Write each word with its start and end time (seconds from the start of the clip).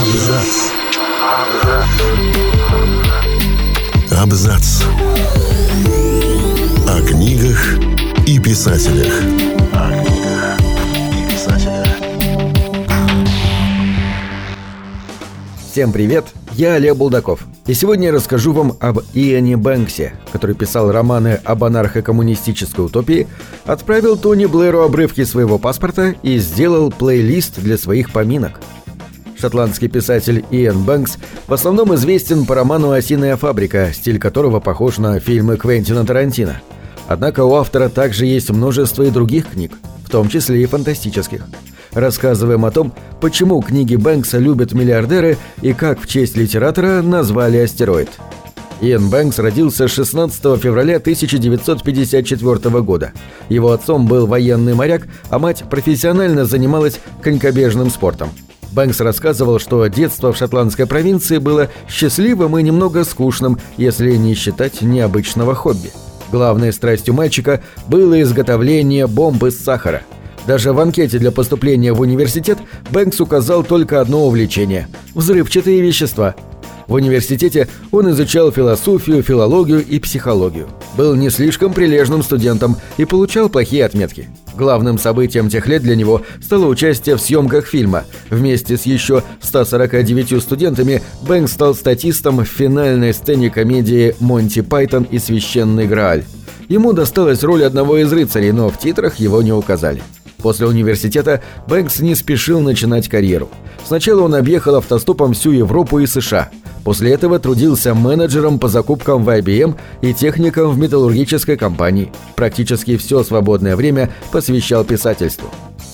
Абзац. 0.00 0.52
Абзац. 4.12 4.82
О 6.86 7.00
книгах 7.02 7.78
и 8.26 8.38
писателях. 8.38 9.14
О 9.72 9.90
книгах 9.90 10.33
Всем 15.74 15.90
привет, 15.90 16.26
я 16.52 16.74
Олег 16.74 16.94
Булдаков. 16.94 17.44
И 17.66 17.74
сегодня 17.74 18.06
я 18.06 18.12
расскажу 18.12 18.52
вам 18.52 18.76
об 18.78 19.00
Иоанне 19.12 19.56
Бэнксе, 19.56 20.14
который 20.30 20.54
писал 20.54 20.92
романы 20.92 21.40
об 21.42 21.64
анархо-коммунистической 21.64 22.84
утопии, 22.84 23.26
отправил 23.64 24.16
Тони 24.16 24.46
Блэру 24.46 24.82
обрывки 24.82 25.24
своего 25.24 25.58
паспорта 25.58 26.14
и 26.22 26.38
сделал 26.38 26.92
плейлист 26.92 27.58
для 27.58 27.76
своих 27.76 28.12
поминок. 28.12 28.60
Шотландский 29.36 29.88
писатель 29.88 30.44
Иэн 30.52 30.84
Бэнкс 30.84 31.18
в 31.48 31.52
основном 31.52 31.92
известен 31.96 32.46
по 32.46 32.54
роману 32.54 32.92
«Осиная 32.92 33.36
фабрика», 33.36 33.90
стиль 33.92 34.20
которого 34.20 34.60
похож 34.60 34.98
на 34.98 35.18
фильмы 35.18 35.56
Квентина 35.56 36.06
Тарантино. 36.06 36.62
Однако 37.08 37.42
у 37.42 37.52
автора 37.52 37.88
также 37.88 38.26
есть 38.26 38.48
множество 38.48 39.02
и 39.02 39.10
других 39.10 39.50
книг, 39.50 39.72
в 40.06 40.08
том 40.08 40.28
числе 40.28 40.62
и 40.62 40.66
фантастических– 40.66 41.44
Рассказываем 41.94 42.64
о 42.64 42.70
том, 42.70 42.92
почему 43.20 43.60
книги 43.62 43.94
Бэнкса 43.94 44.38
любят 44.38 44.72
миллиардеры 44.72 45.38
и 45.62 45.72
как 45.72 46.00
в 46.00 46.08
честь 46.08 46.36
литератора 46.36 47.02
назвали 47.02 47.58
астероид. 47.58 48.10
Иэн 48.80 49.08
Бэнкс 49.08 49.38
родился 49.38 49.86
16 49.86 50.60
февраля 50.60 50.96
1954 50.96 52.82
года. 52.82 53.12
Его 53.48 53.70
отцом 53.70 54.06
был 54.06 54.26
военный 54.26 54.74
моряк, 54.74 55.06
а 55.30 55.38
мать 55.38 55.64
профессионально 55.70 56.44
занималась 56.44 56.98
конькобежным 57.22 57.88
спортом. 57.90 58.30
Бэнкс 58.72 59.00
рассказывал, 59.00 59.60
что 59.60 59.86
детство 59.86 60.32
в 60.32 60.36
шотландской 60.36 60.86
провинции 60.86 61.38
было 61.38 61.68
счастливым 61.88 62.58
и 62.58 62.62
немного 62.64 63.04
скучным, 63.04 63.60
если 63.76 64.16
не 64.16 64.34
считать 64.34 64.82
необычного 64.82 65.54
хобби. 65.54 65.92
Главной 66.32 66.72
страстью 66.72 67.14
мальчика 67.14 67.62
было 67.86 68.20
изготовление 68.20 69.06
бомбы 69.06 69.52
с 69.52 69.58
сахара– 69.58 70.02
даже 70.46 70.72
в 70.72 70.80
анкете 70.80 71.18
для 71.18 71.30
поступления 71.30 71.92
в 71.92 72.00
университет 72.00 72.58
Бэнкс 72.90 73.20
указал 73.20 73.64
только 73.64 74.00
одно 74.00 74.26
увлечение– 74.26 74.88
взрывчатые 75.14 75.80
вещества. 75.80 76.34
В 76.86 76.94
университете 76.94 77.68
он 77.92 78.10
изучал 78.10 78.52
философию, 78.52 79.22
филологию 79.22 79.84
и 79.84 79.98
психологию. 79.98 80.68
Был 80.96 81.14
не 81.14 81.30
слишком 81.30 81.72
прилежным 81.72 82.22
студентом 82.22 82.76
и 82.98 83.04
получал 83.04 83.48
плохие 83.48 83.86
отметки. 83.86 84.28
Главным 84.54 84.98
событием 84.98 85.48
тех 85.48 85.66
лет 85.66 85.82
для 85.82 85.96
него 85.96 86.22
стало 86.42 86.66
участие 86.66 87.16
в 87.16 87.20
съемках 87.20 87.66
фильма. 87.66 88.04
Вместе 88.30 88.76
с 88.76 88.82
еще 88.82 89.22
149 89.40 90.42
студентами 90.42 91.02
Бэнкс 91.22 91.52
стал 91.52 91.74
статистом 91.74 92.38
в 92.38 92.44
финальной 92.44 93.14
сцене 93.14 93.50
комедии 93.50 94.14
«Монти 94.20 94.60
Пайтон 94.60 95.04
и 95.04 95.18
священный 95.18 95.86
Грааль». 95.86 96.24
Ему 96.68 96.92
досталась 96.92 97.42
роль 97.42 97.64
одного 97.64 97.98
из 97.98 98.12
рыцарей, 98.12 98.52
но 98.52 98.68
в 98.70 98.78
титрах 98.78 99.16
его 99.16 99.42
не 99.42 99.52
указали. 99.52 100.02
После 100.44 100.66
университета 100.66 101.40
Бэнкс 101.68 102.00
не 102.00 102.14
спешил 102.14 102.60
начинать 102.60 103.08
карьеру. 103.08 103.48
Сначала 103.82 104.20
он 104.20 104.34
объехал 104.34 104.76
автостопом 104.76 105.32
всю 105.32 105.52
Европу 105.52 106.00
и 106.00 106.06
США. 106.06 106.50
После 106.84 107.12
этого 107.12 107.38
трудился 107.38 107.94
менеджером 107.94 108.58
по 108.58 108.68
закупкам 108.68 109.24
в 109.24 109.30
IBM 109.30 109.74
и 110.02 110.12
техником 110.12 110.70
в 110.72 110.78
металлургической 110.78 111.56
компании. 111.56 112.12
Практически 112.36 112.98
все 112.98 113.24
свободное 113.24 113.74
время 113.74 114.10
посвящал 114.32 114.84
писательству. 114.84 115.48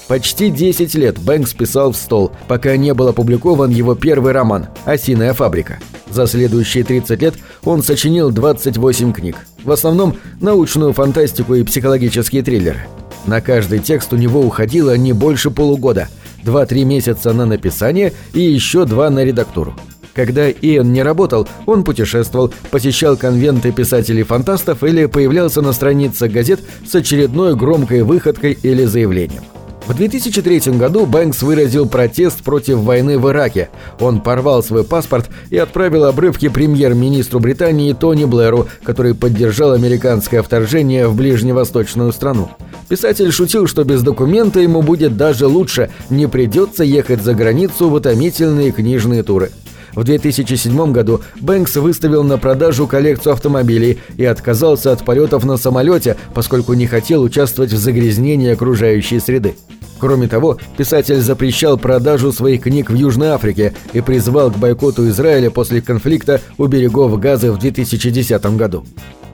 Почти 0.08 0.50
10 0.50 0.96
лет 0.96 1.20
Бэнкс 1.20 1.54
писал 1.54 1.92
в 1.92 1.96
стол, 1.96 2.32
пока 2.48 2.76
не 2.76 2.92
был 2.92 3.06
опубликован 3.06 3.70
его 3.70 3.94
первый 3.94 4.32
роман 4.32 4.66
«Осиная 4.84 5.32
фабрика». 5.32 5.78
За 6.10 6.26
следующие 6.26 6.82
30 6.82 7.22
лет 7.22 7.34
он 7.62 7.84
сочинил 7.84 8.32
28 8.32 9.12
книг. 9.12 9.36
В 9.62 9.70
основном 9.70 10.16
научную 10.40 10.92
фантастику 10.92 11.54
и 11.54 11.62
психологические 11.62 12.42
триллеры. 12.42 12.88
На 13.26 13.40
каждый 13.40 13.80
текст 13.80 14.12
у 14.12 14.16
него 14.16 14.40
уходило 14.40 14.96
не 14.96 15.12
больше 15.12 15.50
полугода, 15.50 16.08
2-3 16.44 16.84
месяца 16.84 17.32
на 17.32 17.46
написание 17.46 18.12
и 18.32 18.40
еще 18.40 18.84
два 18.84 19.10
на 19.10 19.24
редактуру. 19.24 19.74
Когда 20.14 20.50
Иэн 20.50 20.92
не 20.92 21.02
работал, 21.02 21.48
он 21.66 21.84
путешествовал, 21.84 22.52
посещал 22.70 23.16
конвенты 23.16 23.72
писателей-фантастов 23.72 24.82
или 24.82 25.06
появлялся 25.06 25.62
на 25.62 25.72
страницах 25.72 26.32
газет 26.32 26.60
с 26.86 26.94
очередной 26.94 27.54
громкой 27.54 28.02
выходкой 28.02 28.58
или 28.62 28.84
заявлением. 28.84 29.44
В 29.86 29.94
2003 29.94 30.78
году 30.78 31.04
Бэнкс 31.06 31.42
выразил 31.42 31.88
протест 31.88 32.42
против 32.42 32.78
войны 32.78 33.18
в 33.18 33.28
Ираке. 33.28 33.70
Он 33.98 34.20
порвал 34.20 34.62
свой 34.62 34.84
паспорт 34.84 35.28
и 35.50 35.56
отправил 35.56 36.04
обрывки 36.04 36.48
премьер-министру 36.48 37.40
Британии 37.40 37.92
Тони 37.92 38.24
Блэру, 38.24 38.68
который 38.84 39.14
поддержал 39.14 39.72
американское 39.72 40.42
вторжение 40.42 41.08
в 41.08 41.16
ближневосточную 41.16 42.12
страну. 42.12 42.50
Писатель 42.88 43.32
шутил, 43.32 43.66
что 43.66 43.84
без 43.84 44.02
документа 44.02 44.60
ему 44.60 44.82
будет 44.82 45.16
даже 45.16 45.46
лучше, 45.46 45.90
не 46.08 46.28
придется 46.28 46.84
ехать 46.84 47.22
за 47.22 47.34
границу 47.34 47.88
в 47.88 47.94
утомительные 47.94 48.72
книжные 48.72 49.22
туры. 49.22 49.50
В 49.94 50.04
2007 50.04 50.92
году 50.92 51.20
Бэнкс 51.40 51.76
выставил 51.76 52.22
на 52.22 52.38
продажу 52.38 52.86
коллекцию 52.86 53.32
автомобилей 53.32 53.98
и 54.16 54.24
отказался 54.24 54.92
от 54.92 55.04
полетов 55.04 55.44
на 55.44 55.56
самолете, 55.56 56.16
поскольку 56.34 56.74
не 56.74 56.86
хотел 56.86 57.22
участвовать 57.22 57.72
в 57.72 57.78
загрязнении 57.78 58.50
окружающей 58.50 59.20
среды. 59.20 59.56
Кроме 59.98 60.28
того, 60.28 60.58
писатель 60.78 61.20
запрещал 61.20 61.76
продажу 61.76 62.32
своих 62.32 62.62
книг 62.62 62.90
в 62.90 62.94
Южной 62.94 63.28
Африке 63.28 63.74
и 63.92 64.00
призвал 64.00 64.50
к 64.50 64.56
бойкоту 64.56 65.06
Израиля 65.10 65.50
после 65.50 65.82
конфликта 65.82 66.40
у 66.56 66.66
берегов 66.66 67.18
Газы 67.20 67.52
в 67.52 67.58
2010 67.58 68.56
году. 68.56 68.84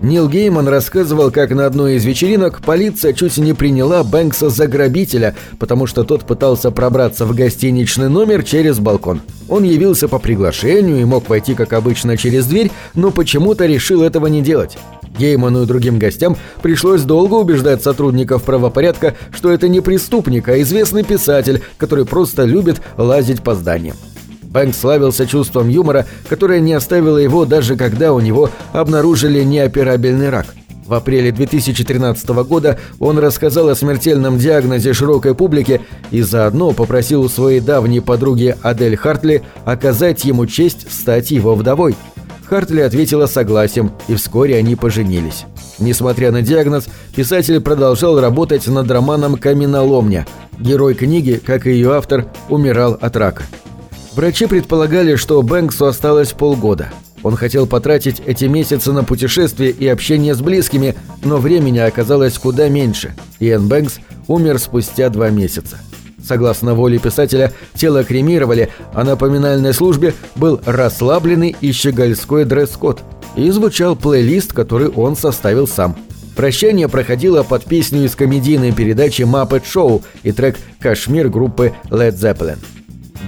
Нил 0.03 0.29
Гейман 0.29 0.69
рассказывал, 0.69 1.31
как 1.31 1.51
на 1.51 1.65
одной 1.65 1.95
из 1.95 2.05
вечеринок 2.05 2.61
полиция 2.61 3.15
чуть 3.15 3.39
не 3.39 3.55
приняла 3.55 4.05
Бэнкса 4.05 4.51
за 4.51 4.67
грабителя, 4.67 5.34
потому 5.59 5.87
что 5.87 6.05
тот 6.05 6.25
пытался 6.25 6.71
пробраться 6.71 7.25
в 7.25 7.34
гостиничный 7.34 8.11
номер 8.11 8.43
через 8.43 8.79
балкон. 8.79 9.23
Он 9.49 9.65
явился 9.65 10.07
по 10.07 10.19
приглашению 10.19 11.01
и 11.01 11.05
мог 11.05 11.29
войти, 11.29 11.55
как 11.55 11.73
обычно, 11.73 12.17
через 12.19 12.47
дверь, 12.47 12.71
но 12.95 13.11
почему-то 13.11 13.65
решил 13.65 14.03
этого 14.03 14.27
не 14.27 14.43
делать. 14.43 14.77
Гейману 15.19 15.62
и 15.62 15.67
другим 15.67 15.99
гостям 15.99 16.37
пришлось 16.61 17.03
долго 17.03 17.34
убеждать 17.34 17.83
сотрудников 17.83 18.43
правопорядка, 18.43 19.15
что 19.33 19.51
это 19.51 19.67
не 19.67 19.81
преступник, 19.81 20.49
а 20.49 20.61
известный 20.61 21.05
писатель, 21.05 21.63
который 21.78 22.05
просто 22.05 22.45
любит 22.45 22.83
лазить 22.99 23.43
по 23.43 23.55
зданиям. 23.55 23.97
Бэнк 24.56 24.75
славился 24.75 25.27
чувством 25.27 25.69
юмора, 25.69 26.06
которое 26.31 26.61
не 26.61 26.72
оставило 26.72 27.19
его 27.19 27.44
даже 27.44 27.77
когда 27.77 28.15
у 28.15 28.21
него 28.21 28.49
обнаружили 28.72 29.44
неоперабельный 29.44 30.31
рак. 30.31 30.47
В 30.87 30.94
апреле 30.94 31.31
2013 31.31 32.27
года 32.49 32.78
он 32.99 33.19
рассказал 33.19 33.69
о 33.69 33.75
смертельном 33.75 34.39
диагнозе 34.39 34.95
широкой 34.95 35.34
публике 35.34 35.83
и 36.11 36.22
заодно 36.22 36.72
попросил 36.72 37.21
у 37.21 37.28
своей 37.28 37.61
давней 37.61 38.00
подруги 38.00 38.56
Адель 38.62 38.97
Хартли 38.97 39.43
оказать 39.66 40.25
ему 40.25 40.47
честь 40.47 40.91
стать 40.91 41.31
его 41.31 41.55
вдовой. 41.55 41.95
Хартли 42.49 42.81
ответила 42.81 43.27
согласием, 43.27 43.93
и 44.09 44.15
вскоре 44.15 44.56
они 44.56 44.75
поженились. 44.75 45.45
Несмотря 45.78 46.33
на 46.33 46.41
диагноз, 46.41 46.87
писатель 47.15 47.61
продолжал 47.61 48.19
работать 48.19 48.66
над 48.69 48.91
романом 48.91 49.37
«Каменоломня». 49.37 50.27
Герой 50.59 50.95
книги, 50.95 51.43
как 51.45 51.66
и 51.66 51.72
ее 51.72 51.95
автор, 51.95 52.25
умирал 52.49 52.97
от 52.99 53.16
рака. 53.16 53.43
Врачи 54.16 54.47
предполагали, 54.47 55.16
что 55.16 55.43
Бэнксу 55.43 55.84
осталось 55.84 56.32
полгода. 56.32 56.88
Он 57.22 57.37
хотел 57.37 57.66
потратить 57.66 58.22
эти 58.25 58.47
месяцы 58.47 58.91
на 58.93 59.04
путешествия 59.04 59.69
и 59.69 59.87
общение 59.87 60.34
с 60.34 60.41
близкими, 60.41 60.94
но 61.22 61.37
времени 61.37 61.81
оказалось 61.81 62.38
куда 62.38 62.71
меньше. 62.71 63.15
Иэн 63.41 63.69
Бэнкс 63.69 63.99
умер 64.27 64.59
спустя 64.59 65.10
два 65.10 65.28
месяца. 65.28 65.77
Согласно 66.27 66.72
воле 66.75 66.99
писателя, 66.99 67.53
тело 67.75 68.04
кремировали, 68.04 68.71
а 68.95 69.04
на 69.04 69.18
поминальной 69.18 69.74
службе 69.74 70.15
был 70.34 70.63
расслабленный 70.65 71.54
и 71.60 71.72
щегольской 71.72 72.47
дресс-код. 72.47 73.03
И 73.36 73.51
звучал 73.51 73.97
плейлист, 73.97 74.54
который 74.54 74.89
он 74.89 75.15
составил 75.15 75.68
сам. 75.68 75.95
Прощание 76.34 76.89
проходило 76.89 77.42
под 77.42 77.66
песню 77.66 78.07
из 78.07 78.15
комедийной 78.15 78.72
передачи 78.72 79.22
«Muppet 79.22 79.65
Show» 79.65 80.03
и 80.22 80.33
трек 80.33 80.57
«Кашмир» 80.80 81.28
группы 81.28 81.74
Led 81.91 82.15
Zeppelin. 82.15 82.57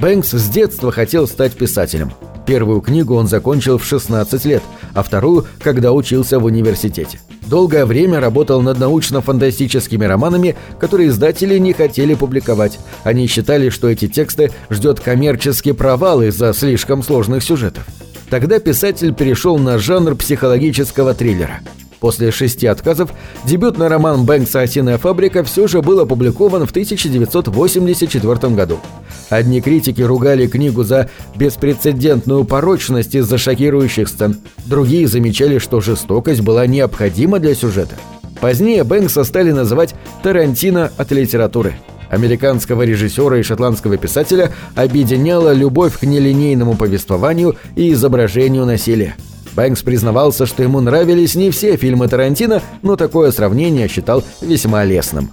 Бэнкс 0.00 0.30
с 0.30 0.48
детства 0.48 0.92
хотел 0.92 1.26
стать 1.26 1.54
писателем. 1.54 2.12
Первую 2.46 2.80
книгу 2.80 3.16
он 3.16 3.26
закончил 3.26 3.78
в 3.78 3.84
16 3.84 4.44
лет, 4.44 4.62
а 4.94 5.02
вторую, 5.02 5.46
когда 5.60 5.92
учился 5.92 6.38
в 6.38 6.44
университете. 6.44 7.20
Долгое 7.48 7.84
время 7.84 8.20
работал 8.20 8.62
над 8.62 8.78
научно-фантастическими 8.78 10.04
романами, 10.04 10.54
которые 10.78 11.08
издатели 11.08 11.58
не 11.58 11.72
хотели 11.72 12.14
публиковать. 12.14 12.78
Они 13.02 13.26
считали, 13.26 13.70
что 13.70 13.88
эти 13.88 14.06
тексты 14.06 14.52
ждет 14.70 15.00
коммерческий 15.00 15.72
провал 15.72 16.22
из-за 16.22 16.52
слишком 16.52 17.02
сложных 17.02 17.42
сюжетов. 17.42 17.84
Тогда 18.30 18.60
писатель 18.60 19.12
перешел 19.12 19.58
на 19.58 19.78
жанр 19.78 20.14
психологического 20.14 21.12
триллера. 21.12 21.60
После 22.00 22.30
шести 22.30 22.66
отказов 22.68 23.10
дебютный 23.44 23.88
роман 23.88 24.24
Бэнкса 24.24 24.60
«Осиная 24.60 24.98
фабрика» 24.98 25.42
все 25.42 25.66
же 25.66 25.82
был 25.82 25.98
опубликован 25.98 26.64
в 26.66 26.70
1984 26.70 28.54
году. 28.54 28.78
Одни 29.30 29.60
критики 29.60 30.00
ругали 30.00 30.46
книгу 30.46 30.84
за 30.84 31.10
беспрецедентную 31.36 32.44
порочность 32.44 33.14
из-за 33.14 33.36
шокирующих 33.36 34.08
сцен, 34.08 34.36
другие 34.66 35.06
замечали, 35.06 35.58
что 35.58 35.80
жестокость 35.80 36.40
была 36.40 36.66
необходима 36.66 37.38
для 37.38 37.54
сюжета. 37.54 37.96
Позднее 38.40 38.84
Бэнкса 38.84 39.24
стали 39.24 39.50
называть 39.50 39.94
«Тарантино 40.22 40.90
от 40.96 41.10
литературы». 41.10 41.74
Американского 42.08 42.82
режиссера 42.82 43.36
и 43.36 43.42
шотландского 43.42 43.98
писателя 43.98 44.50
объединяла 44.74 45.52
любовь 45.52 45.98
к 45.98 46.04
нелинейному 46.04 46.74
повествованию 46.74 47.56
и 47.76 47.92
изображению 47.92 48.64
насилия. 48.64 49.14
Бэнкс 49.54 49.82
признавался, 49.82 50.46
что 50.46 50.62
ему 50.62 50.80
нравились 50.80 51.34
не 51.34 51.50
все 51.50 51.76
фильмы 51.76 52.08
Тарантино, 52.08 52.62
но 52.82 52.96
такое 52.96 53.30
сравнение 53.30 53.88
считал 53.88 54.22
весьма 54.40 54.84
лестным. 54.84 55.32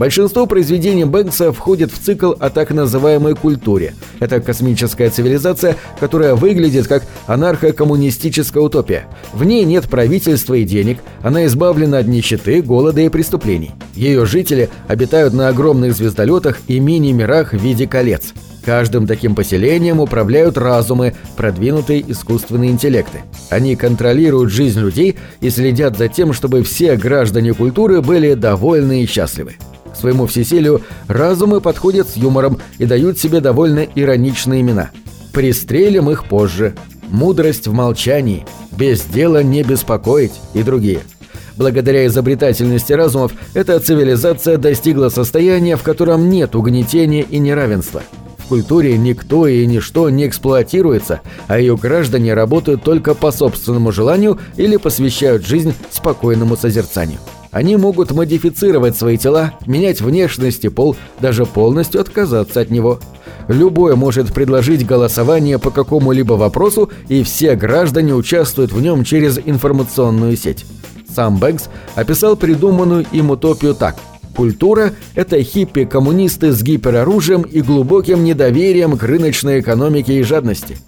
Большинство 0.00 0.46
произведений 0.46 1.04
Бэнкса 1.04 1.52
входит 1.52 1.92
в 1.92 1.98
цикл 1.98 2.32
о 2.40 2.48
так 2.48 2.70
называемой 2.70 3.34
культуре. 3.34 3.92
Это 4.18 4.40
космическая 4.40 5.10
цивилизация, 5.10 5.76
которая 5.98 6.34
выглядит 6.34 6.86
как 6.86 7.02
анархо-коммунистическая 7.26 8.60
утопия. 8.60 9.04
В 9.34 9.44
ней 9.44 9.62
нет 9.66 9.90
правительства 9.90 10.54
и 10.54 10.64
денег, 10.64 11.00
она 11.20 11.44
избавлена 11.44 11.98
от 11.98 12.06
нищеты, 12.06 12.62
голода 12.62 13.02
и 13.02 13.10
преступлений. 13.10 13.72
Ее 13.94 14.24
жители 14.24 14.70
обитают 14.88 15.34
на 15.34 15.48
огромных 15.48 15.94
звездолетах 15.94 16.60
и 16.66 16.80
мини-мирах 16.80 17.52
в 17.52 17.58
виде 17.58 17.86
колец– 17.86 18.32
Каждым 18.64 19.06
таким 19.06 19.34
поселением 19.34 20.00
управляют 20.00 20.58
разумы, 20.58 21.14
продвинутые 21.36 22.04
искусственные 22.12 22.70
интеллекты. 22.70 23.20
Они 23.48 23.74
контролируют 23.74 24.52
жизнь 24.52 24.80
людей 24.80 25.16
и 25.40 25.48
следят 25.48 25.96
за 25.96 26.08
тем, 26.08 26.34
чтобы 26.34 26.62
все 26.62 26.96
граждане 26.96 27.54
культуры 27.54 28.02
были 28.02 28.34
довольны 28.34 29.02
и 29.02 29.06
счастливы. 29.06 29.56
К 29.92 29.96
своему 29.96 30.26
всесилию 30.26 30.82
разумы 31.08 31.60
подходят 31.60 32.08
с 32.08 32.16
юмором 32.16 32.58
и 32.78 32.86
дают 32.86 33.18
себе 33.18 33.40
довольно 33.40 33.80
ироничные 33.80 34.60
имена. 34.60 34.90
«Пристрелим 35.32 36.10
их 36.10 36.24
позже», 36.24 36.74
«Мудрость 37.08 37.66
в 37.66 37.72
молчании», 37.72 38.46
«Без 38.72 39.02
дела 39.02 39.42
не 39.42 39.62
беспокоить» 39.62 40.32
и 40.54 40.62
другие– 40.62 41.00
Благодаря 41.56 42.06
изобретательности 42.06 42.94
разумов 42.94 43.32
эта 43.52 43.78
цивилизация 43.80 44.56
достигла 44.56 45.10
состояния, 45.10 45.76
в 45.76 45.82
котором 45.82 46.30
нет 46.30 46.56
угнетения 46.56 47.20
и 47.20 47.38
неравенства 47.38 48.02
культуре 48.50 48.98
никто 48.98 49.46
и 49.46 49.64
ничто 49.64 50.10
не 50.10 50.26
эксплуатируется, 50.26 51.20
а 51.46 51.60
ее 51.60 51.76
граждане 51.76 52.34
работают 52.34 52.82
только 52.82 53.14
по 53.14 53.30
собственному 53.30 53.92
желанию 53.92 54.40
или 54.56 54.76
посвящают 54.76 55.46
жизнь 55.46 55.72
спокойному 55.92 56.56
созерцанию. 56.56 57.20
Они 57.50 57.76
могут 57.76 58.12
модифицировать 58.12 58.96
свои 58.96 59.16
тела, 59.16 59.54
менять 59.66 60.00
внешность 60.00 60.64
и 60.64 60.68
пол, 60.68 60.96
даже 61.20 61.46
полностью 61.46 62.00
отказаться 62.00 62.60
от 62.60 62.70
него. 62.70 63.00
Любой 63.48 63.96
может 63.96 64.32
предложить 64.32 64.86
голосование 64.86 65.58
по 65.58 65.70
какому-либо 65.70 66.34
вопросу, 66.34 66.90
и 67.08 67.22
все 67.22 67.56
граждане 67.56 68.14
участвуют 68.14 68.72
в 68.72 68.80
нем 68.80 69.04
через 69.04 69.38
информационную 69.38 70.36
сеть. 70.36 70.64
Сам 71.12 71.38
Бэнкс 71.38 71.68
описал 71.96 72.36
придуманную 72.36 73.04
им 73.10 73.30
утопию 73.30 73.74
так– 73.74 73.96
Культура– 74.40 74.92
это 75.14 75.42
хиппи-коммунисты 75.42 76.52
с 76.52 76.62
гипероружием 76.62 77.42
и 77.42 77.60
глубоким 77.60 78.24
недоверием 78.24 78.96
к 78.96 79.02
рыночной 79.02 79.60
экономике 79.60 80.18
и 80.18 80.22
жадности. 80.22 80.78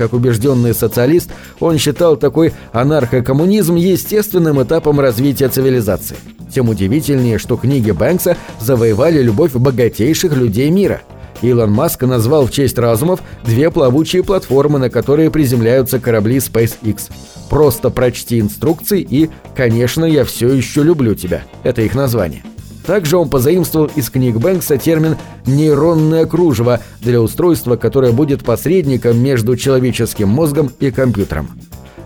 Как 0.00 0.14
убежденный 0.14 0.72
социалист, 0.72 1.30
он 1.60 1.76
считал 1.76 2.16
такой 2.16 2.54
анархокоммунизм 2.72 3.74
естественным 3.74 4.62
этапом 4.62 4.98
развития 4.98 5.50
цивилизации. 5.50 6.16
Тем 6.50 6.70
удивительнее, 6.70 7.36
что 7.36 7.58
книги 7.58 7.90
Бэнкса 7.90 8.38
завоевали 8.58 9.20
любовь 9.20 9.52
богатейших 9.52 10.34
людей 10.34 10.70
мира. 10.70 11.02
Илон 11.42 11.72
Маск 11.72 12.00
назвал 12.04 12.46
в 12.46 12.50
честь 12.50 12.78
разумов 12.78 13.20
две 13.44 13.70
плавучие 13.70 14.24
платформы, 14.24 14.78
на 14.78 14.88
которые 14.88 15.30
приземляются 15.30 16.00
корабли 16.00 16.38
SpaceX. 16.38 17.10
Просто 17.50 17.90
прочти 17.90 18.40
инструкции 18.40 19.06
и 19.06 19.28
«Конечно, 19.54 20.06
я 20.06 20.24
все 20.24 20.48
еще 20.48 20.82
люблю 20.82 21.14
тебя». 21.14 21.42
Это 21.62 21.82
их 21.82 21.94
название. 21.94 22.42
Также 22.90 23.18
он 23.18 23.28
позаимствовал 23.28 23.88
из 23.94 24.10
книг 24.10 24.38
Бэнкса 24.38 24.76
термин 24.76 25.16
«нейронное 25.46 26.26
кружево» 26.26 26.80
для 27.00 27.20
устройства, 27.20 27.76
которое 27.76 28.10
будет 28.10 28.42
посредником 28.42 29.16
между 29.22 29.56
человеческим 29.56 30.28
мозгом 30.28 30.72
и 30.80 30.90
компьютером. 30.90 31.50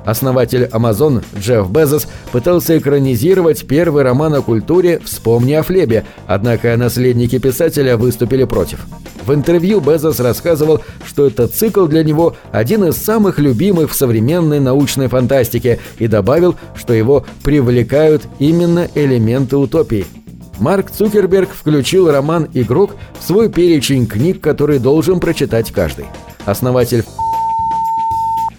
Основатель 0.04 0.64
Amazon 0.64 1.24
Джефф 1.38 1.70
Безос 1.70 2.06
пытался 2.32 2.76
экранизировать 2.76 3.66
первый 3.66 4.02
роман 4.02 4.34
о 4.34 4.42
культуре 4.42 5.00
«Вспомни 5.02 5.54
о 5.54 5.62
Флебе», 5.62 6.04
однако 6.26 6.76
наследники 6.76 7.38
писателя 7.38 7.96
выступили 7.96 8.44
против. 8.44 8.80
В 9.24 9.32
интервью 9.32 9.80
Безос 9.80 10.20
рассказывал, 10.20 10.82
что 11.06 11.26
этот 11.26 11.54
цикл 11.54 11.86
для 11.86 12.04
него 12.04 12.36
один 12.52 12.84
из 12.84 12.98
самых 12.98 13.38
любимых 13.38 13.90
в 13.90 13.94
современной 13.94 14.60
научной 14.60 15.06
фантастике 15.06 15.78
и 15.98 16.08
добавил, 16.08 16.56
что 16.76 16.92
его 16.92 17.24
привлекают 17.42 18.24
именно 18.38 18.86
элементы 18.94 19.56
утопии– 19.56 20.04
Марк 20.58 20.90
Цукерберг 20.90 21.50
включил 21.50 22.10
роман 22.10 22.48
«Игрок» 22.54 22.96
в 23.18 23.26
свой 23.26 23.48
перечень 23.48 24.06
книг, 24.06 24.40
который 24.40 24.78
должен 24.78 25.20
прочитать 25.20 25.72
каждый. 25.72 26.06
Основатель 26.44 27.04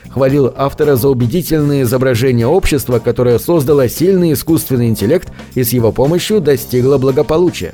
хвалил 0.10 0.54
автора 0.56 0.96
за 0.96 1.10
убедительное 1.10 1.84
изображение 1.84 2.48
общества, 2.48 3.00
которое 3.00 3.40
создало 3.40 3.90
сильный 3.90 4.34
искусственный 4.34 4.88
интеллект 4.88 5.32
и 5.56 5.64
с 5.64 5.74
его 5.74 5.92
помощью 5.92 6.40
достигло 6.42 6.98
благополучия. 6.98 7.74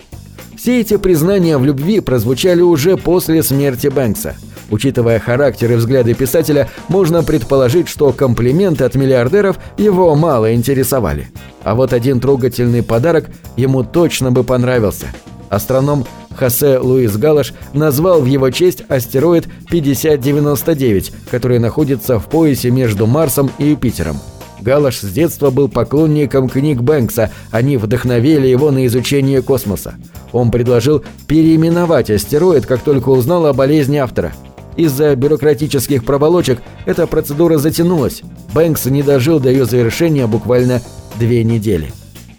Все 0.57 0.79
эти 0.79 0.97
признания 0.97 1.57
в 1.57 1.65
любви 1.65 1.99
прозвучали 1.99 2.61
уже 2.61 2.97
после 2.97 3.41
смерти 3.43 3.87
Бэнкса– 3.87 4.35
Учитывая 4.71 5.19
характер 5.19 5.73
и 5.73 5.75
взгляды 5.75 6.13
писателя, 6.13 6.69
можно 6.87 7.23
предположить, 7.23 7.89
что 7.89 8.13
комплименты 8.13 8.85
от 8.85 8.95
миллиардеров 8.95 9.59
его 9.77 10.15
мало 10.15 10.55
интересовали. 10.55 11.27
А 11.63 11.75
вот 11.75 11.91
один 11.91 12.21
трогательный 12.21 12.81
подарок 12.81 13.29
ему 13.57 13.83
точно 13.83 14.31
бы 14.31 14.45
понравился. 14.45 15.07
Астроном 15.49 16.05
Хосе 16.37 16.77
Луис 16.77 17.17
Галаш 17.17 17.53
назвал 17.73 18.21
в 18.21 18.25
его 18.25 18.49
честь 18.49 18.83
астероид 18.87 19.45
5099, 19.69 21.11
который 21.29 21.59
находится 21.59 22.17
в 22.17 22.27
поясе 22.27 22.71
между 22.71 23.05
Марсом 23.05 23.51
и 23.57 23.65
Юпитером. 23.65 24.17
Галаш 24.61 24.99
с 24.99 25.11
детства 25.11 25.49
был 25.49 25.67
поклонником 25.67 26.47
книг 26.47 26.81
Бэнкса, 26.81 27.31
они 27.49 27.75
вдохновили 27.75 28.47
его 28.47 28.71
на 28.71 28.85
изучение 28.85 29.41
космоса. 29.41 29.95
Он 30.31 30.49
предложил 30.49 31.03
переименовать 31.27 32.09
астероид, 32.09 32.65
как 32.65 32.79
только 32.81 33.09
узнал 33.09 33.47
о 33.47 33.53
болезни 33.53 33.97
автора– 33.97 34.31
из-за 34.77 35.15
бюрократических 35.15 36.03
проволочек 36.03 36.61
эта 36.85 37.07
процедура 37.07 37.57
затянулась. 37.57 38.21
Бэнкс 38.53 38.85
не 38.85 39.03
дожил 39.03 39.39
до 39.39 39.49
ее 39.49 39.65
завершения 39.65 40.27
буквально 40.27 40.81
две 41.19 41.43
недели. 41.43 41.91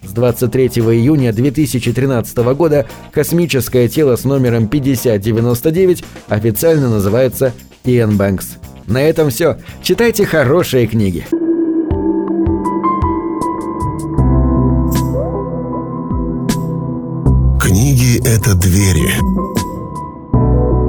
С 0.03 0.12
23 0.12 0.67
июня 0.67 1.33
2013 1.33 2.37
года 2.55 2.87
космическое 3.12 3.89
тело 3.89 4.17
с 4.17 4.25
номером 4.25 4.69
5099 4.69 6.05
официально 6.29 6.89
называется 6.91 7.53
Иэн 7.85 8.17
Бэнкс. 8.17 8.57
На 8.87 9.03
этом 9.03 9.31
все. 9.31 9.59
Читайте 9.83 10.27
хорошие 10.27 10.87
книги. 10.87 11.25
Книги— 17.61 18.19
это 18.27 18.55
двери 18.55 19.42